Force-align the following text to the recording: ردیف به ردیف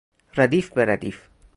ردیف 0.37 0.73
به 0.73 0.85
ردیف 0.85 1.27